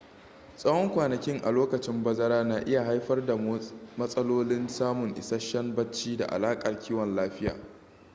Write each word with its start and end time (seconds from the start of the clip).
tsawon 0.57 0.89
kwanakin 0.89 1.41
a 1.45 1.51
lokacin 1.51 2.03
bazara 2.03 2.43
na 2.43 2.59
iya 2.65 2.83
haifar 2.83 3.25
da 3.25 3.37
matsalolin 3.97 4.67
samun 4.67 5.13
isasshen 5.15 5.75
bacci 5.75 6.17
da 6.17 6.25
alaƙar 6.25 6.79
kiwon 6.79 7.15
lafiya 7.15 7.55